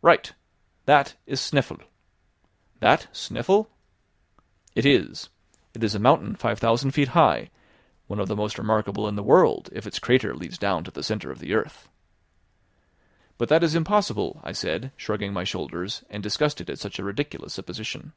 [0.00, 0.32] "Right.
[0.84, 1.82] That is Snæfell."
[2.78, 3.66] "That Snæfell?"
[4.76, 5.28] "It is.
[5.74, 7.50] It is a mountain five thousand feet high,
[8.06, 11.02] one of the most remarkable in the world, if its crater leads down to the
[11.02, 11.88] centre of the earth."
[13.38, 17.52] "But that is impossible," I said shrugging my shoulders, and disgusted at such a ridiculous
[17.54, 18.12] supposition.